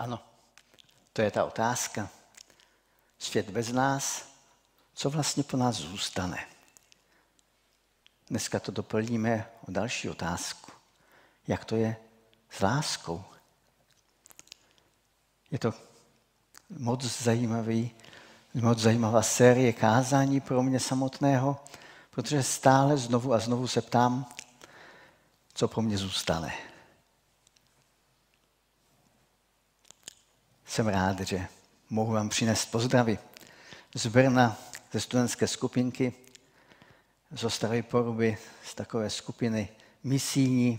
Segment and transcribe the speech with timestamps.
[0.00, 0.18] Ano,
[1.12, 2.08] to je ta otázka.
[3.18, 4.24] Svět bez nás,
[4.94, 6.46] co vlastně po nás zůstane?
[8.30, 10.72] Dneska to doplníme o další otázku.
[11.48, 11.96] Jak to je
[12.50, 13.24] s láskou?
[15.50, 15.74] Je to
[16.78, 17.90] moc zajímavý,
[18.54, 21.64] moc zajímavá série kázání pro mě samotného,
[22.10, 24.26] protože stále znovu a znovu se ptám,
[25.54, 26.69] co pro mě zůstane.
[30.70, 31.46] Jsem rád, že
[31.90, 33.18] mohu vám přinést pozdravy
[33.94, 34.56] z Brna,
[34.92, 36.12] ze studentské skupinky,
[37.30, 39.68] z Ostravy Poruby, z takové skupiny
[40.04, 40.78] misijní,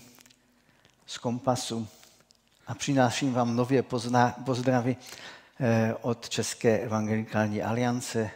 [1.05, 1.87] z Kompasu
[2.67, 3.83] a přináším vám nově
[4.45, 4.97] pozdravy
[5.59, 8.31] eh, od České evangelikální aliance.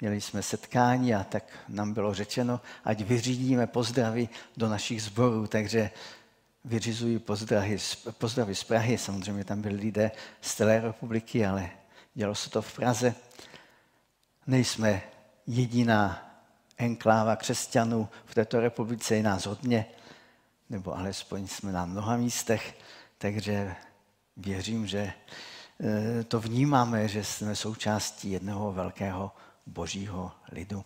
[0.00, 5.90] Měli jsme setkání a tak nám bylo řečeno, ať vyřídíme pozdravy do našich sborů, takže
[6.64, 7.78] vyřizují pozdravy,
[8.18, 8.98] pozdravy z Prahy.
[8.98, 10.10] Samozřejmě tam byli lidé
[10.40, 11.70] z celé republiky, ale
[12.14, 13.14] dělo se to v Praze.
[14.46, 15.02] Nejsme
[15.46, 16.30] jediná
[16.76, 19.86] enkláva křesťanů v této republice, je nás hodně,
[20.70, 22.78] nebo alespoň jsme na mnoha místech,
[23.18, 23.74] takže
[24.36, 25.12] věřím, že
[25.80, 29.32] eh, to vnímáme, že jsme součástí jednoho velkého
[29.66, 30.84] božího lidu.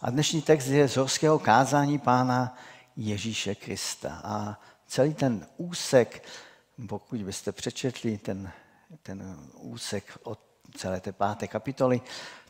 [0.00, 2.56] A dnešní text je z horského kázání pána
[3.00, 4.20] Ježíše Krista.
[4.24, 6.24] A celý ten úsek,
[6.88, 8.52] pokud byste přečetli ten,
[9.02, 10.40] ten úsek od
[10.76, 12.00] celé té páté kapitoly,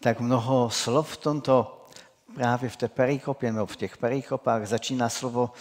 [0.01, 1.87] tak mnoho slov v tomto
[2.35, 5.53] právě v té perikopě, nebo v těch perikopách začíná slovo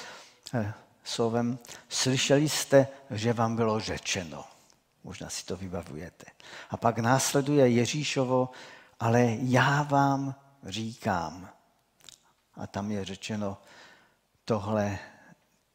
[0.54, 0.74] eh,
[1.04, 4.46] slovem slyšeli jste, že vám bylo řečeno.
[5.04, 6.26] Možná si to vybavujete.
[6.70, 8.50] A pak následuje Ježíšovo,
[9.00, 11.50] ale já vám říkám.
[12.56, 13.58] A tam je řečeno
[14.50, 15.00] tohle,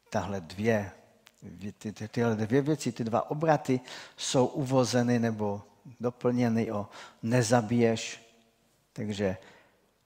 [0.09, 0.91] tahle dvě,
[1.77, 3.79] ty, ty, tyhle dvě věci, ty dva obraty
[4.17, 5.63] jsou uvozeny nebo
[5.99, 6.89] doplněny o
[7.23, 8.19] nezabiješ.
[8.93, 9.37] Takže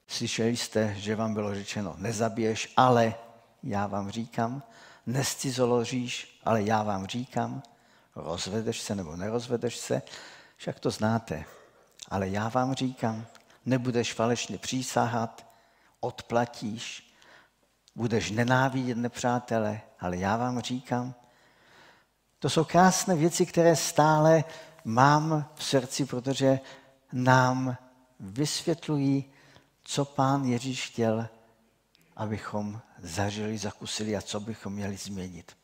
[0.06, 3.14] slyšeli jste, že vám bylo řečeno nezabiješ, ale
[3.62, 4.62] já vám říkám,
[5.06, 7.62] nescizoložíš, ale já vám říkám,
[8.16, 10.02] rozvedeš se nebo nerozvedeš se,
[10.56, 11.44] však to znáte.
[12.08, 13.26] Ale já vám říkám,
[13.66, 15.46] nebudeš falešně přísahat,
[16.00, 17.09] odplatíš,
[17.94, 21.14] budeš nenávidět nepřátele, ale já vám říkám,
[22.38, 24.44] to jsou krásné věci, které stále
[24.84, 26.60] mám v srdci, protože
[27.12, 27.76] nám
[28.20, 29.24] vysvětlují,
[29.84, 31.28] co pán Ježíš chtěl
[32.20, 35.56] abychom zažili, zakusili a co bychom měli změnit.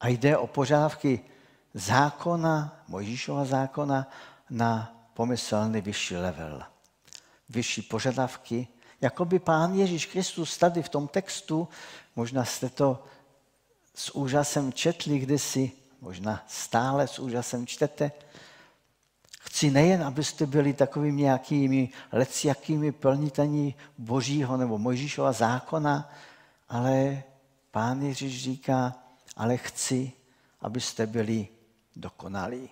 [0.00, 1.20] A jde o požádavky
[1.74, 4.10] zákona, Mojžíšova zákona,
[4.50, 6.62] na pomyslný vyšší level.
[7.48, 8.68] Vyšší požadavky,
[9.00, 11.68] jako by pán Ježíš Kristus tady v tom textu,
[12.16, 13.04] možná jste to
[13.94, 18.12] s úžasem četli kdysi, možná stále s úžasem čtete,
[19.48, 26.12] Chci nejen, abyste byli takovými nějakými leciakými plnitení Božího nebo Mojžíšova zákona,
[26.68, 27.22] ale
[27.70, 28.94] Pán Ježíš říká,
[29.36, 30.12] ale chci,
[30.60, 31.48] abyste byli
[31.96, 32.70] dokonalí.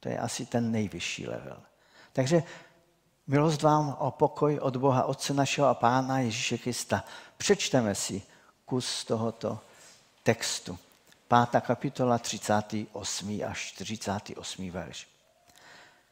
[0.00, 1.62] To je asi ten nejvyšší level.
[2.12, 2.42] Takže
[3.32, 7.04] milost vám o pokoj od Boha Otce našeho a Pána Ježíše Krista.
[7.36, 8.22] Přečteme si
[8.64, 9.58] kus tohoto
[10.22, 10.78] textu.
[11.28, 13.40] Pátá kapitola, 38.
[13.46, 14.70] až 48.
[14.70, 15.08] verš.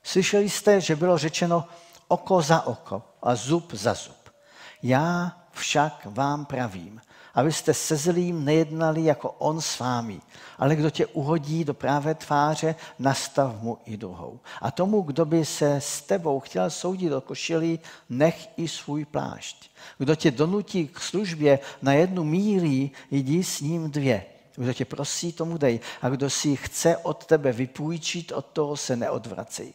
[0.02, 1.68] Slyšeli jste, že bylo řečeno
[2.08, 4.30] oko za oko a zub za zub.
[4.82, 7.00] Já však vám pravím,
[7.34, 10.20] abyste se zlým nejednali jako on s vámi,
[10.58, 14.40] ale kdo tě uhodí do právé tváře, nastav mu i druhou.
[14.60, 19.70] A tomu, kdo by se s tebou chtěl soudit do košilí, nech i svůj plášť.
[19.98, 24.24] Kdo tě donutí k službě na jednu mílí, jdi s ním dvě.
[24.56, 25.80] Kdo tě prosí, tomu dej.
[26.02, 29.72] A kdo si chce od tebe vypůjčit, od toho se neodvracej.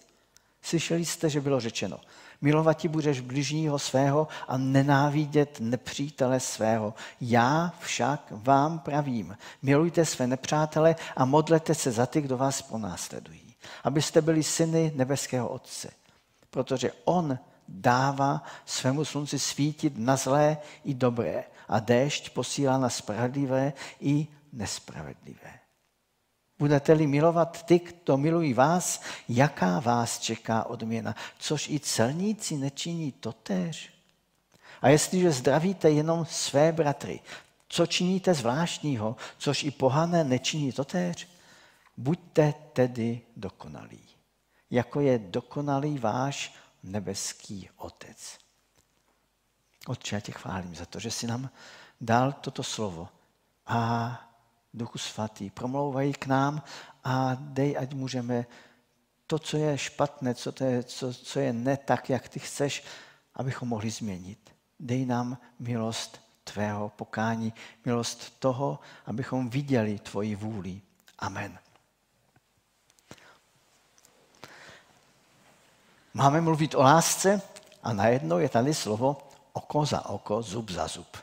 [0.62, 2.00] Slyšeli jste, že bylo řečeno,
[2.42, 6.94] milovat ti budeš bližního svého a nenávidět nepřítele svého.
[7.22, 13.56] Já však vám pravím, milujte své nepřátele a modlete se za ty, kdo vás ponásledují,
[13.84, 15.90] abyste byli syny nebeského Otce.
[16.50, 23.74] Protože On dává svému slunci svítit na zlé i dobré a déšť posílá na spravedlivé
[24.00, 25.65] i nespravedlivé.
[26.60, 31.16] Budete-li milovat ty, kdo milují vás, jaká vás čeká odměna?
[31.38, 33.94] Což i celníci nečiní totéž.
[34.82, 37.20] A jestliže zdravíte jenom své bratry,
[37.68, 41.28] co činíte zvláštního, což i pohané nečiní totéž?
[41.98, 44.04] Buďte tedy dokonalí,
[44.72, 48.38] jako je dokonalý váš nebeský Otec.
[49.88, 51.50] Otče, já tě chválím za to, že jsi nám
[52.02, 53.10] dal toto slovo
[53.68, 54.25] a
[54.76, 56.64] Duchu Svatý, promlouvají k nám
[57.04, 58.46] a dej, ať můžeme
[59.28, 62.84] to, co je špatné, co, to je, co, co je ne tak, jak ty chceš,
[63.36, 64.54] abychom mohli změnit.
[64.80, 67.54] Dej nám milost tvého pokání,
[67.86, 70.82] milost toho, abychom viděli tvoji vůli.
[71.20, 71.60] Amen.
[76.14, 77.42] Máme mluvit o lásce
[77.84, 79.18] a najednou je tady slovo
[79.54, 81.18] oko za oko, zub za zub.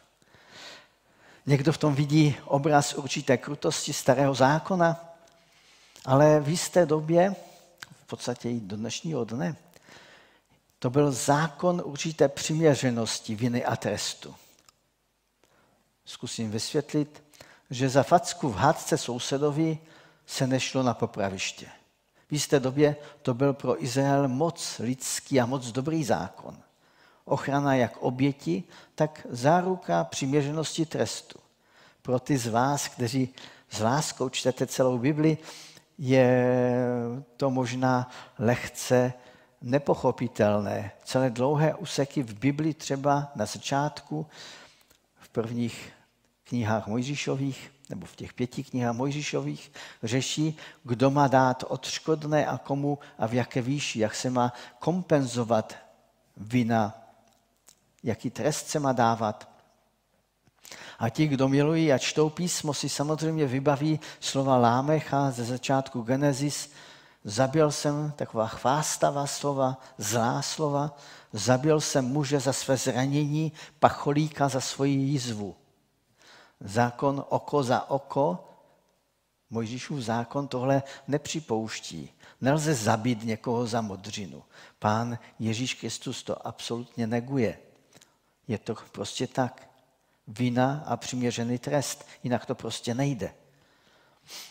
[1.47, 5.15] Někdo v tom vidí obraz určité krutosti starého zákona,
[6.05, 7.35] ale v jisté době,
[8.05, 9.57] v podstatě i do dnešního dne,
[10.79, 14.35] to byl zákon určité přiměřenosti viny a trestu.
[16.05, 17.23] Zkusím vysvětlit,
[17.71, 19.79] že za facku v hádce sousedovi
[20.27, 21.67] se nešlo na popraviště.
[22.29, 26.59] V jisté době to byl pro Izrael moc lidský a moc dobrý zákon.
[27.25, 28.65] Ochrana jak oběti,
[28.95, 31.39] tak záruka přiměřenosti trestu.
[32.03, 33.35] Pro ty z vás, kteří
[33.71, 35.39] s láskou čtete celou Bibli,
[35.99, 36.55] je
[37.37, 39.13] to možná lehce
[39.63, 40.93] nepochopitelné.
[41.05, 44.27] Celé dlouhé úseky v Bibli třeba na začátku,
[45.21, 45.93] v prvních
[46.45, 49.73] knihách Mojžíšových, nebo v těch pěti knihách Mojžíšových,
[50.03, 55.77] řeší, kdo má dát odškodné a komu a v jaké výši, jak se má kompenzovat
[56.37, 57.02] vina,
[58.03, 59.49] jaký trest se má dávat.
[60.99, 66.71] A ti, kdo milují a čtou písmo, si samozřejmě vybaví slova Lámecha ze začátku Genesis.
[67.25, 70.97] Zabil jsem taková chvástavá slova, zlá slova.
[71.33, 75.57] Zabil jsem muže za své zranění, pacholíka za svoji jízvu.
[76.61, 78.49] Zákon oko za oko,
[79.53, 82.11] Mojžíšův zákon tohle nepřipouští.
[82.41, 84.43] Nelze zabít někoho za modřinu.
[84.79, 87.59] Pán Ježíš Kristus to absolutně neguje.
[88.49, 89.69] Je to prostě tak.
[90.29, 92.07] Vina a přiměřený trest.
[92.23, 93.35] Jinak to prostě nejde.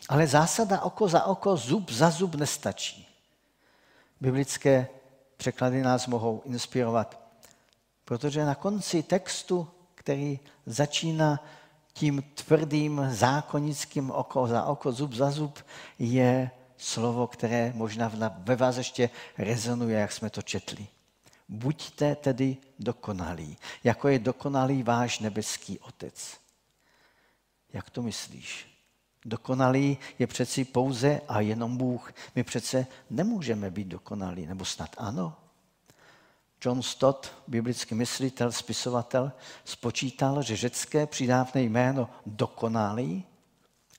[0.10, 3.08] Ale zásada oko za oko, zub za zub nestačí.
[4.22, 4.88] Biblické
[5.38, 7.20] překlady nás mohou inspirovat,
[8.06, 11.44] protože na konci textu, který začíná
[11.94, 15.60] tím tvrdým zákonickým oko za oko, zub za zub,
[16.00, 20.88] je slovo, které možná ve vás ještě rezonuje, jak jsme to četli.
[21.52, 26.38] Buďte tedy dokonalí, jako je dokonalý váš nebeský otec.
[27.74, 28.68] Jak to myslíš?
[29.26, 32.14] Dokonalý je přeci pouze a jenom Bůh.
[32.36, 35.38] My přece nemůžeme být dokonalí, nebo snad ano?
[36.66, 39.32] John Stott, biblický myslitel, spisovatel,
[39.66, 43.24] spočítal, že řecké přidávné jméno dokonalý,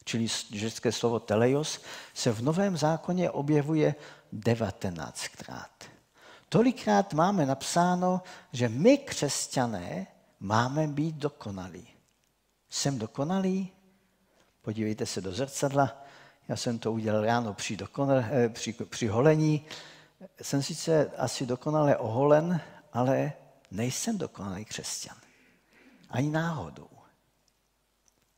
[0.04, 1.80] čili řecké slovo teleios,
[2.14, 3.94] se v Novém zákoně objevuje
[4.32, 5.91] 19krát.
[6.52, 8.22] Tolikrát máme napsáno,
[8.52, 10.06] že my, křesťané,
[10.40, 11.88] máme být dokonalí.
[12.68, 13.72] Jsem dokonalý?
[14.62, 16.02] Podívejte se do zrcadla.
[16.48, 19.64] Já jsem to udělal ráno při, dokonal, eh, při, při holení
[20.42, 22.60] jsem sice asi dokonale oholen,
[22.92, 23.32] ale
[23.70, 25.16] nejsem dokonalý křesťan.
[26.10, 26.90] Ani náhodou.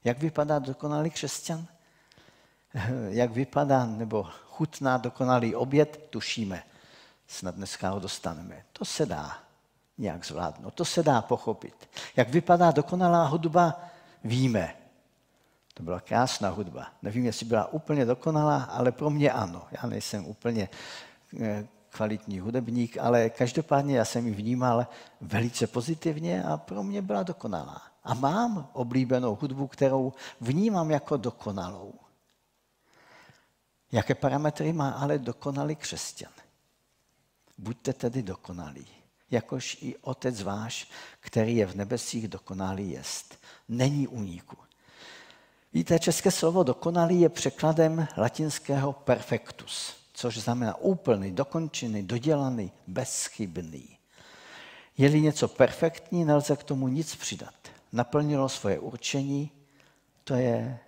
[0.05, 1.67] Jak vypadá dokonalý křesťan?
[3.09, 6.63] Jak vypadá nebo chutná dokonalý oběd, tušíme.
[7.27, 8.65] Snad dneska ho dostaneme.
[8.73, 9.39] To se dá
[9.99, 11.89] nějak zvládnout, to se dá pochopit.
[12.17, 13.81] Jak vypadá dokonalá hudba,
[14.25, 14.75] víme.
[15.75, 16.87] To byla krásná hudba.
[17.03, 19.63] Nevím, jestli byla úplně dokonalá, ale pro mě ano.
[19.71, 20.69] Já nejsem úplně
[21.41, 24.87] eh, kvalitní hudebník, ale každopádně já jsem ji vnímal
[25.21, 27.83] velice pozitivně a pro mě byla dokonalá.
[28.05, 31.93] A mám oblíbenou hudbu, kterou vnímám jako dokonalou.
[33.93, 36.33] Jaké parametry má ale dokonalý křesťan?
[37.59, 38.87] Buďte tedy dokonalí,
[39.31, 43.39] jakož i Otec váš, který je v nebesích dokonalý jest.
[43.69, 44.57] Není úniku.
[45.73, 53.99] Víte, české slovo dokonalý je překladem latinského perfectus což znamená úplný, dokončený, dodělaný, bezchybný.
[54.99, 57.55] Je-li něco perfektní, nelze k tomu nic přidat.
[57.93, 59.51] Naplnilo svoje určení,
[60.25, 60.79] to je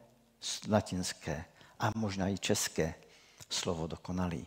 [0.70, 1.44] latinské
[1.78, 2.94] a možná i české
[3.50, 4.46] slovo dokonalý.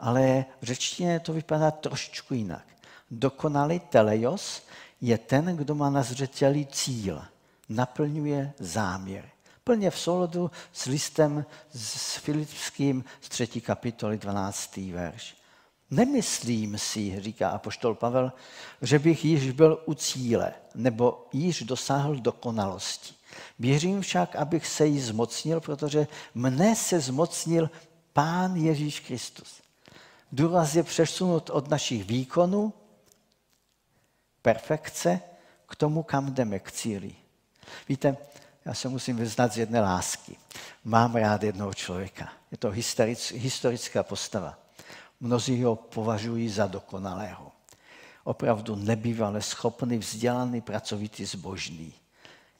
[0.00, 2.64] Ale v řečtině to vypadá trošičku jinak.
[3.10, 4.62] Dokonalý teleios
[5.00, 7.22] je ten, kdo má na zřeteli cíl,
[7.68, 9.24] naplňuje záměr
[9.68, 13.46] plně v souladu s listem s Filipským z 3.
[13.60, 14.76] kapitoly 12.
[14.76, 15.36] verš.
[15.90, 18.32] Nemyslím si, říká apoštol Pavel,
[18.82, 23.14] že bych již byl u cíle nebo již dosáhl dokonalosti.
[23.58, 27.70] Věřím však, abych se jí zmocnil, protože mne se zmocnil
[28.12, 29.60] Pán Ježíš Kristus.
[30.32, 32.72] Důraz je přesunut od našich výkonů,
[34.42, 35.20] perfekce,
[35.66, 37.14] k tomu, kam jdeme, k cíli.
[37.88, 38.16] Víte,
[38.64, 40.36] já se musím vyznat z jedné lásky.
[40.84, 42.32] Mám rád jednoho člověka.
[42.50, 44.58] Je to historic, historická postava.
[45.20, 47.52] Mnozí ho považují za dokonalého.
[48.24, 51.94] Opravdu nebývalé schopný, vzdělaný, pracovitý, zbožný.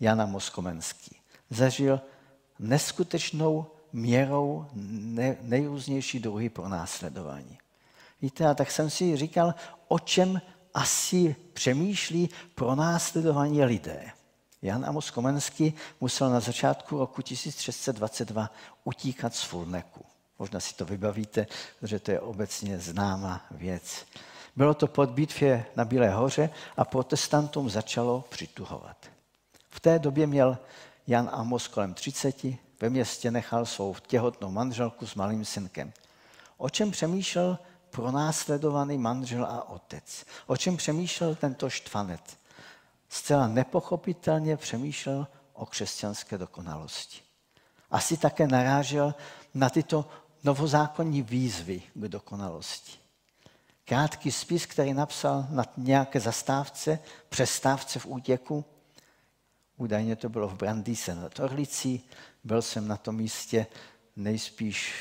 [0.01, 1.17] Jana Moskomenský.
[1.51, 2.01] Zažil
[2.59, 7.59] neskutečnou měrou ne, nejrůznější druhy pro následování.
[8.23, 9.55] Víte, a tak jsem si říkal,
[9.89, 10.41] o čem
[10.75, 14.11] asi přemýšlí pro následování lidé.
[14.63, 18.51] Jan Amos Komenský musel na začátku roku 1622
[18.85, 20.05] utíkat z Fulneku.
[20.39, 21.47] Možná si to vybavíte,
[21.81, 24.07] protože to je obecně známá věc.
[24.57, 28.97] Bylo to pod bitvě na Bílé hoře a protestantům začalo přituhovat.
[29.71, 30.59] V té době měl
[31.07, 32.45] Jan Amos kolem 30,
[32.81, 35.93] ve městě nechal svou těhotnou manželku s malým synkem.
[36.57, 37.59] O čem přemýšlel
[37.91, 40.25] pronásledovaný manžel a otec?
[40.47, 42.39] O čem přemýšlel tento štvanec?
[43.09, 47.21] Zcela nepochopitelně přemýšlel o křesťanské dokonalosti.
[47.91, 49.15] Asi také narážel
[49.55, 50.09] na tyto
[50.45, 52.93] novozákonní výzvy k dokonalosti.
[53.85, 58.65] Krátký spis, který napsal na nějaké zastávce, přestávce v útěku,
[59.79, 62.05] údajně to bylo v Brandýse nad Orlicí,
[62.45, 63.67] byl jsem na tom místě
[64.17, 64.95] nejspíš,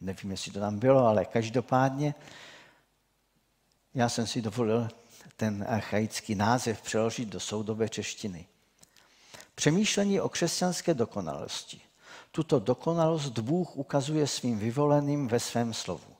[0.00, 2.14] nevím, jestli to tam bylo, ale každopádně
[3.94, 4.88] já jsem si dovolil
[5.36, 8.46] ten archaický název přeložit do soudové češtiny.
[9.54, 11.80] Přemýšlení o křesťanské dokonalosti.
[12.32, 16.10] Tuto dokonalost Bůh ukazuje svým vyvoleným ve svém slovu.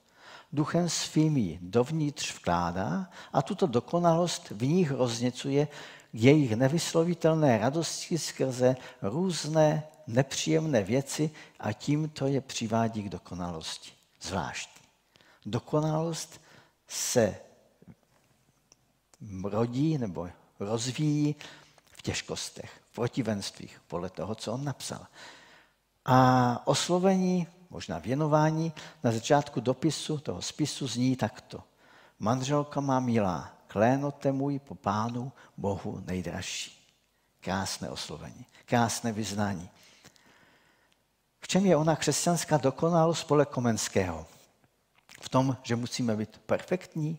[0.52, 5.69] Duchem svým ji dovnitř vkládá a tuto dokonalost v nich rozněcuje
[6.12, 13.93] jejich nevyslovitelné radosti skrze různé nepříjemné věci a tím to je přivádí k dokonalosti.
[14.23, 14.83] Zvláštní.
[15.47, 16.40] Dokonalost
[16.88, 17.37] se
[19.43, 20.29] rodí nebo
[20.61, 21.37] rozvíjí
[21.90, 25.07] v těžkostech, v protivenstvích, podle toho, co on napsal.
[26.05, 28.73] A oslovení, možná věnování
[29.05, 31.62] na začátku dopisu toho spisu zní takto.
[32.19, 36.88] Manželka má milá, klénote můj po pánu Bohu nejdražší.
[37.40, 39.70] Krásné oslovení, krásné vyznání.
[41.40, 44.26] V čem je ona křesťanská dokonalost podle Komenského?
[45.20, 47.18] V tom, že musíme být perfektní?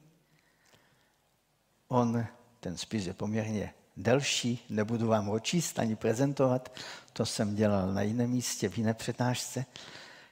[1.87, 2.25] On,
[2.59, 6.79] ten spis je poměrně delší, nebudu vám ho číst ani prezentovat,
[7.13, 9.65] to jsem dělal na jiném místě, v jiné přednášce,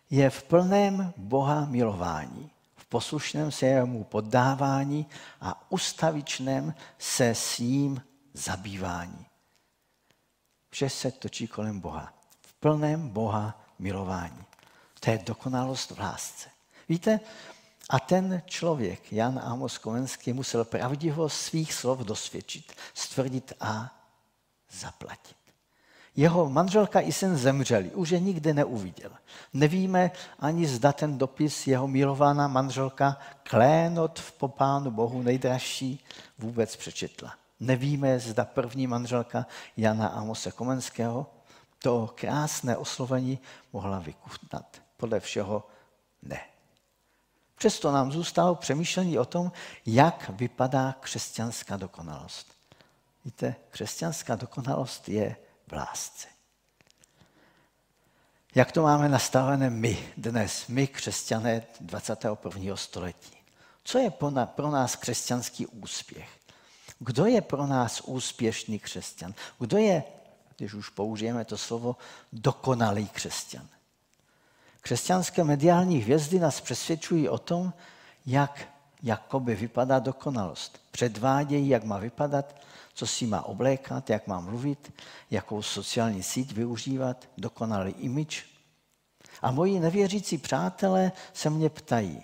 [0.09, 2.51] je v plném Boha milování,
[2.89, 5.05] poslušném se jemu poddávání
[5.41, 8.03] a ustavičném se s ním
[8.33, 9.25] zabývání.
[10.69, 12.13] Vše se točí kolem Boha.
[12.41, 14.43] V plném Boha milování.
[14.99, 16.49] To je dokonalost v lásce.
[16.89, 17.19] Víte,
[17.89, 23.95] a ten člověk, Jan Amos Komenský, musel pravdivost svých slov dosvědčit, stvrdit a
[24.71, 25.38] zaplatit.
[26.15, 29.11] Jeho manželka i syn zemřeli, už je nikdy neuviděl.
[29.53, 36.05] Nevíme ani zda ten dopis jeho milovaná manželka Klénot v popánu Bohu nejdražší
[36.37, 37.33] vůbec přečetla.
[37.59, 39.45] Nevíme, zda první manželka
[39.77, 41.27] Jana Amose Komenského
[41.83, 43.39] to krásné oslovení
[43.73, 44.81] mohla vykutnat.
[44.97, 45.67] Podle všeho
[46.23, 46.39] ne.
[47.55, 49.51] Přesto nám zůstalo přemýšlení o tom,
[49.85, 52.47] jak vypadá křesťanská dokonalost.
[53.25, 55.35] Víte, křesťanská dokonalost je
[55.69, 56.27] v lásce.
[58.55, 62.75] Jak to máme nastavené my dnes, my křesťané 21.
[62.75, 63.37] století?
[63.83, 64.11] Co je
[64.45, 66.29] pro nás křesťanský úspěch?
[66.99, 69.33] Kdo je pro nás úspěšný křesťan?
[69.59, 70.03] Kdo je
[70.59, 71.95] když už použijeme to slovo,
[72.33, 73.67] dokonalý křesťan.
[74.81, 77.73] Křesťanské mediální hvězdy nás přesvědčují o tom,
[78.25, 78.67] jak
[79.03, 80.79] jakoby vypadá dokonalost.
[80.91, 82.55] Předvádějí, jak má vypadat,
[82.93, 84.93] co si má oblékat, jak má mluvit,
[85.31, 88.45] jakou sociální síť využívat, dokonalý imič.
[89.41, 92.23] A moji nevěřící přátelé se mě ptají,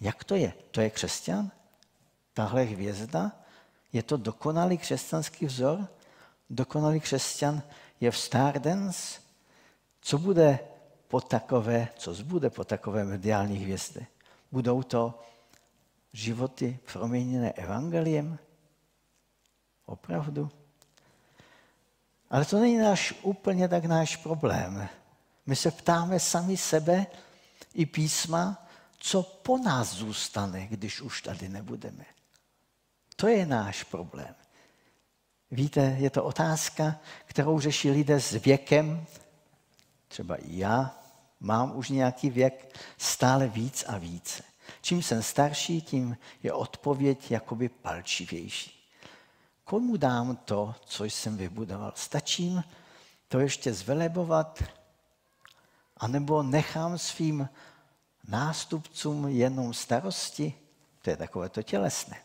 [0.00, 0.52] jak to je?
[0.70, 1.50] To je křesťan?
[2.34, 3.32] Tahle hvězda?
[3.92, 5.88] Je to dokonalý křesťanský vzor?
[6.50, 7.62] dokonalý křesťan
[8.00, 9.20] je v Stardance,
[10.00, 10.58] co bude
[11.08, 14.06] po takové, co zbude po takové mediální hvězdy?
[14.52, 15.22] Budou to
[16.12, 18.38] životy proměněné evangeliem?
[19.86, 20.50] Opravdu?
[22.30, 24.88] Ale to není náš úplně tak náš problém.
[25.46, 27.06] My se ptáme sami sebe
[27.74, 28.66] i písma,
[28.98, 32.04] co po nás zůstane, když už tady nebudeme.
[33.16, 34.34] To je náš problém.
[35.50, 39.06] Víte, je to otázka, kterou řeší lidé s věkem,
[40.08, 40.98] třeba i já,
[41.40, 44.49] mám už nějaký věk, stále víc a více.
[44.80, 48.88] Čím jsem starší, tím je odpověď jakoby palčivější.
[49.64, 51.92] Komu dám to, co jsem vybudoval?
[51.96, 52.64] Stačím
[53.28, 54.62] to ještě zvelebovat,
[55.96, 57.48] anebo nechám svým
[58.28, 60.54] nástupcům jenom starosti,
[61.02, 62.16] to je takové to tělesné.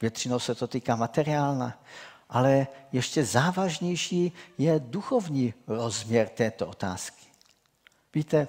[0.00, 1.82] Většinou se to týká materiálna,
[2.28, 7.26] ale ještě závažnější je duchovní rozměr této otázky.
[8.14, 8.48] Víte,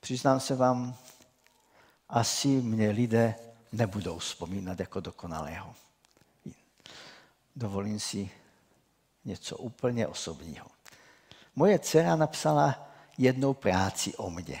[0.00, 0.96] přiznám se vám,
[2.08, 3.34] asi mě lidé
[3.72, 5.74] nebudou vzpomínat jako dokonalého.
[7.56, 8.30] Dovolím si
[9.24, 10.66] něco úplně osobního.
[11.56, 14.60] Moje dcera napsala jednou práci o mně.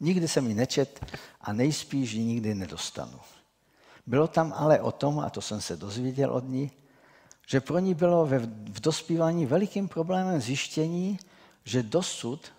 [0.00, 3.20] Nikdy jsem ji nečet a nejspíš ji nikdy nedostanu.
[4.06, 6.70] Bylo tam ale o tom, a to jsem se dozvěděl od ní,
[7.46, 11.18] že pro ní bylo v dospívání velikým problémem zjištění,
[11.64, 12.52] že dosud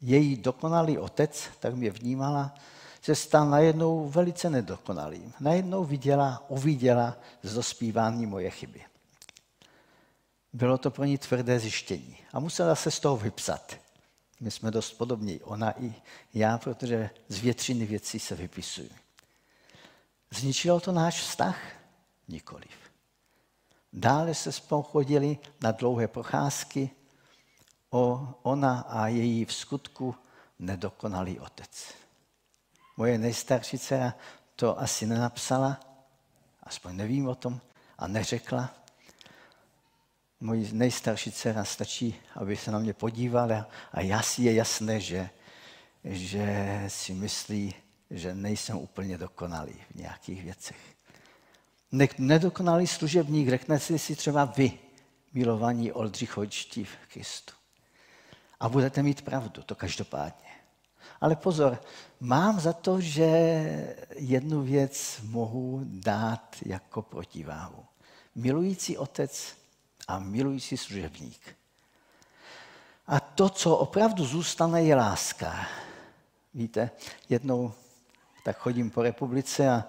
[0.00, 2.54] její dokonalý otec, tak mě vnímala,
[3.02, 5.32] se stal najednou velice nedokonalým.
[5.40, 8.82] Najednou viděla, uviděla z dospívání moje chyby.
[10.52, 13.76] Bylo to pro ní tvrdé zjištění a musela se z toho vypsat.
[14.40, 15.94] My jsme dost podobní, ona i
[16.34, 18.90] já, protože z většiny věcí se vypisují.
[20.30, 21.58] Zničilo to náš vztah?
[22.28, 22.70] Nikoliv.
[23.92, 26.90] Dále se spolu chodili na dlouhé procházky,
[27.90, 30.14] o ona a její v skutku
[30.58, 31.99] nedokonalý otec.
[33.00, 34.14] Moje nejstarší dcera
[34.56, 35.80] to asi nenapsala,
[36.62, 37.60] aspoň nevím o tom,
[37.98, 38.74] a neřekla.
[40.40, 45.30] Mojí nejstarší dcera stačí, aby se na mě podívala a já si je jasné, že,
[46.04, 47.74] že si myslí,
[48.10, 50.80] že nejsem úplně dokonalý v nějakých věcech.
[52.18, 54.78] Nedokonalý služebník, řeknete si třeba vy,
[55.32, 57.54] milovaní Oldřichočtí v Kristu.
[58.60, 60.49] A budete mít pravdu, to každopádně.
[61.20, 61.82] Ale pozor,
[62.20, 63.26] mám za to, že
[64.16, 67.84] jednu věc mohu dát jako protiváhu.
[68.34, 69.56] Milující otec
[70.08, 71.56] a milující služebník.
[73.06, 75.66] A to, co opravdu zůstane, je láska.
[76.54, 76.90] Víte,
[77.28, 77.72] jednou
[78.44, 79.84] tak chodím po republice a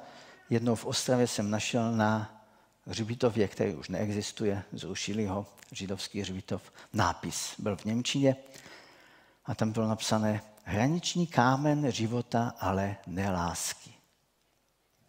[0.50, 2.44] jednou v Ostravě jsem našel na
[2.86, 7.54] hřbitově, který už neexistuje, zrušili ho, židovský hřbitov, nápis.
[7.60, 8.36] Byl v Němčině
[9.46, 13.94] a tam bylo napsané hraniční kámen života, ale ne lásky.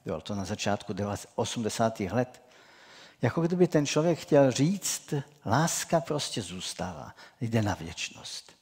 [0.04, 0.94] Bylo to na začátku
[1.34, 2.00] 80.
[2.00, 2.42] let.
[3.22, 5.14] Jako kdyby ten člověk chtěl říct,
[5.46, 8.52] láska prostě zůstává, jde na věčnost.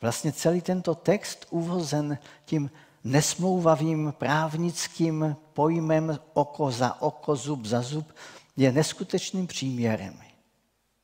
[0.00, 2.70] Vlastně celý tento text uvozen tím
[3.04, 8.12] nesmouvavým právnickým pojmem oko za oko, zub za zub,
[8.56, 10.20] je neskutečným příměrem,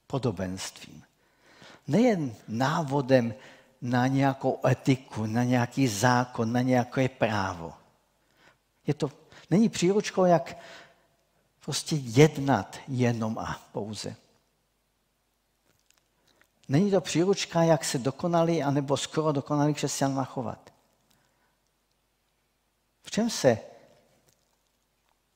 [0.07, 1.05] podobenstvím.
[1.91, 3.35] Nejen návodem
[3.83, 7.73] na nějakou etiku, na nějaký zákon, na nějaké právo.
[8.87, 9.11] Je to,
[9.51, 10.57] není příručkou, jak
[11.61, 14.17] prostě jednat jenom a pouze.
[16.69, 20.73] Není to příručka, jak se dokonalý, anebo skoro dokonalý křesťan má chovat.
[23.03, 23.59] V čem se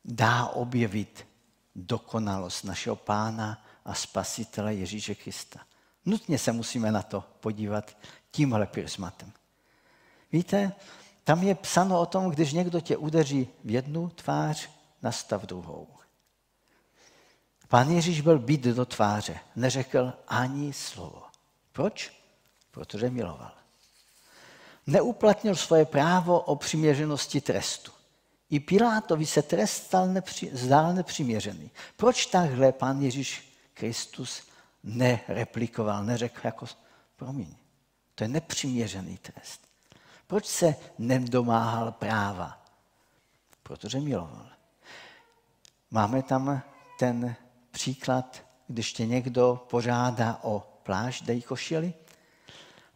[0.04, 1.26] dá objevit
[1.74, 5.60] dokonalost našeho pána a spasitele Ježíše Krista?
[6.06, 7.96] Nutně se musíme na to podívat
[8.30, 9.32] tímhle prismatem.
[10.32, 10.72] Víte,
[11.24, 14.70] tam je psáno o tom, když někdo tě udeří v jednu tvář,
[15.02, 15.88] nastav druhou.
[17.68, 21.22] Pán Ježíš byl být do tváře, neřekl ani slovo.
[21.72, 22.12] Proč?
[22.70, 23.52] Protože miloval.
[24.86, 27.92] Neuplatnil svoje právo o přiměřenosti trestu.
[28.50, 31.70] I Pilátovi se trest stal nepři, zdál nepřiměřený.
[31.96, 34.42] Proč takhle pán Ježíš Kristus
[34.84, 36.66] nereplikoval, neřekl jako,
[37.16, 37.54] promiň,
[38.14, 39.60] to je nepřiměřený trest.
[40.26, 42.64] Proč se nedomáhal práva?
[43.62, 44.46] Protože miloval.
[45.90, 46.62] Máme tam
[46.98, 47.36] ten
[47.70, 51.94] příklad, když tě někdo požádá o plášť, dej košili.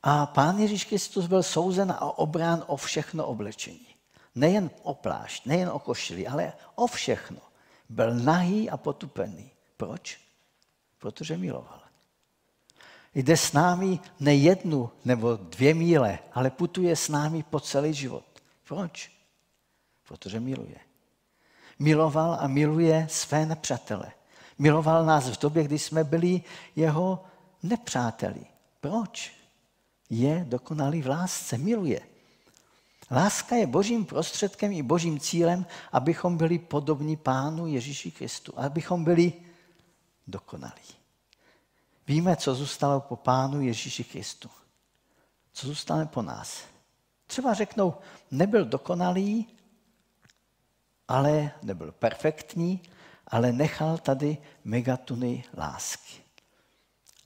[0.03, 3.87] A pán Ježíš Kristus byl souzen a obrán o všechno oblečení.
[4.35, 7.39] Nejen o plášť, nejen o košili, ale o všechno.
[7.89, 9.51] Byl nahý a potupený.
[9.77, 10.28] Proč?
[10.99, 11.81] Protože miloval.
[13.15, 18.25] Jde s námi ne jednu nebo dvě míle, ale putuje s námi po celý život.
[18.65, 19.11] Proč?
[20.09, 20.77] Protože miluje.
[21.79, 24.13] Miloval a miluje své nepřátele.
[24.59, 26.43] Miloval nás v době, kdy jsme byli
[26.77, 27.25] jeho
[27.63, 28.47] nepřáteli.
[28.81, 29.33] Proč?
[30.11, 32.01] Je dokonalý v lásce, miluje.
[33.11, 39.33] Láska je božím prostředkem i božím cílem, abychom byli podobní Pánu Ježíši Kristu, abychom byli
[40.29, 40.99] dokonalí.
[42.07, 44.51] Víme, co zůstalo po Pánu Ježíši Kristu.
[45.53, 46.63] Co zůstane po nás.
[47.27, 47.95] Třeba řeknou,
[48.31, 49.49] nebyl dokonalý,
[51.09, 52.83] ale nebyl perfektní,
[53.27, 56.23] ale nechal tady megatuny lásky.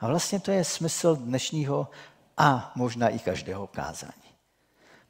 [0.01, 1.88] A vlastně to je smysl dnešního
[2.37, 4.33] a možná i každého kázání.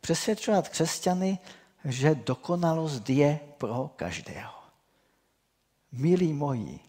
[0.00, 1.38] Přesvědčovat křesťany,
[1.84, 4.54] že dokonalost je pro každého.
[5.92, 6.80] Milí moji,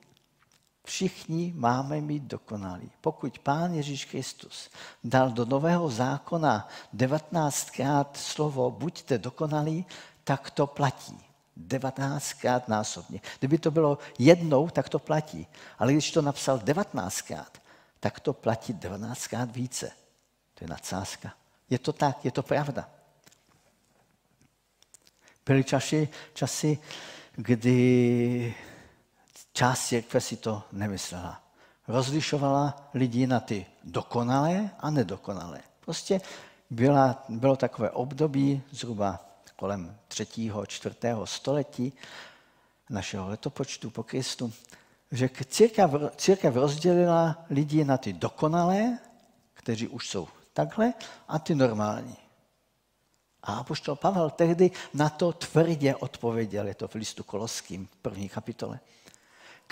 [0.85, 2.91] všichni máme mít dokonalý.
[3.01, 4.69] Pokud Pán Ježíš Kristus
[5.03, 9.85] dal do Nového zákona 19krát slovo buďte dokonalí,
[10.23, 11.19] tak to platí.
[11.57, 13.21] 19krát násobně.
[13.39, 15.47] Kdyby to bylo jednou, tak to platí.
[15.79, 17.51] Ale když to napsal 19krát,
[17.99, 19.91] tak to platí 19krát více.
[20.53, 21.33] To je nadsázka.
[21.69, 22.89] Je to tak, je to pravda.
[25.45, 26.77] Byly časy, časy
[27.35, 28.55] kdy
[29.53, 31.41] část církve si to nemyslela.
[31.87, 35.59] Rozlišovala lidi na ty dokonalé a nedokonalé.
[35.79, 36.21] Prostě
[36.69, 39.19] byla, bylo takové období zhruba
[39.55, 41.93] kolem třetího, čtvrtého století
[42.89, 44.53] našeho letopočtu po Kristu,
[45.11, 48.99] že církev, církev rozdělila lidi na ty dokonalé,
[49.53, 50.93] kteří už jsou takhle,
[51.27, 52.17] a ty normální.
[53.43, 58.79] A apoštol Pavel tehdy na to tvrdě odpověděl, je to v listu Koloským, první kapitole.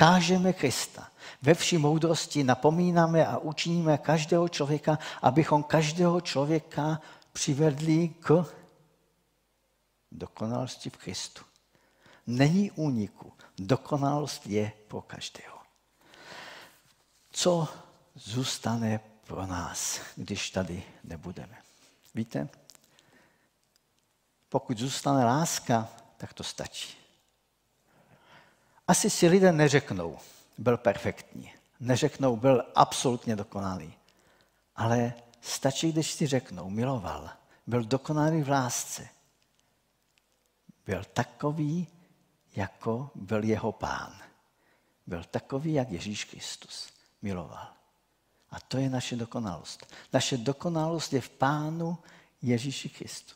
[0.02, 1.12] Kážeme Krista.
[1.42, 7.02] Ve vší moudrosti napomínáme a učiníme každého člověka, abychom každého člověka
[7.34, 8.46] přivedli k
[10.12, 11.44] dokonalosti v Kristu.
[12.28, 13.34] Není úniku.
[13.58, 15.58] Dokonalost je pro každého.
[17.32, 17.68] Co
[18.16, 21.58] zůstane pro nás, když tady nebudeme?
[22.16, 22.50] Víte,
[24.50, 27.01] pokud zůstane láska, tak to stačí.
[28.92, 30.18] Asi si lidé neřeknou,
[30.58, 31.54] byl perfektní.
[31.80, 33.94] Neřeknou, byl absolutně dokonalý.
[34.76, 37.30] Ale stačí, když si řeknou, miloval,
[37.68, 39.08] byl dokonalý v lásce.
[40.86, 41.88] Byl takový,
[42.56, 44.14] jako byl jeho pán.
[45.08, 46.90] Byl takový, jak Ježíš Kristus
[47.22, 47.68] miloval.
[48.50, 49.94] A to je naše dokonalost.
[50.14, 51.98] Naše dokonalost je v pánu
[52.42, 53.36] Ježíši Kristu.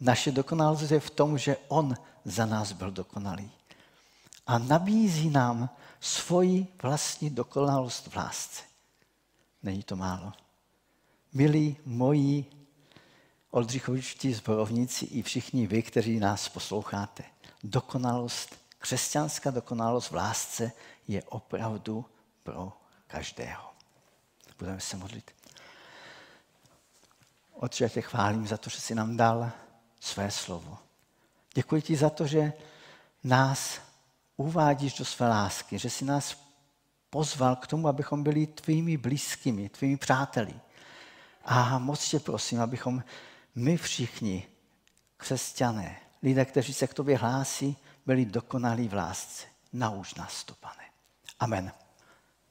[0.00, 3.50] Naše dokonalost je v tom, že on za nás byl dokonalý.
[4.46, 8.62] A nabízí nám svoji vlastní dokonalost v lásce.
[9.62, 10.32] Není to málo.
[11.32, 12.50] Milí moji
[13.50, 17.24] oldřichovští zborovníci i všichni vy, kteří nás posloucháte,
[17.62, 20.72] dokonalost, křesťanská dokonalost v lásce
[21.08, 22.04] je opravdu
[22.42, 22.72] pro
[23.06, 23.70] každého.
[24.58, 25.30] Budeme se modlit.
[27.52, 29.50] Otče, já tě chválím za to, že jsi nám dal
[30.00, 30.78] své slovo.
[31.54, 32.52] Děkuji ti za to, že
[33.24, 33.80] nás
[34.36, 36.36] uvádíš do své lásky, že jsi nás
[37.10, 40.54] pozval k tomu, abychom byli tvými blízkými, tvými přáteli.
[41.44, 43.04] A moc tě prosím, abychom
[43.54, 44.46] my všichni,
[45.16, 49.46] křesťané, lidé, kteří se k tobě hlásí, byli dokonalí v lásce.
[49.72, 50.84] Nauč nás to, pane.
[51.38, 51.83] Amen.